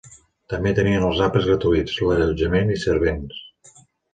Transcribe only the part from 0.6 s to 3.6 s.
tenien els àpats gratuïts, l'allotjament i servents.